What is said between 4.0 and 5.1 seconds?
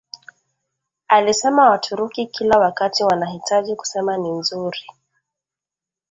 Ni nzuri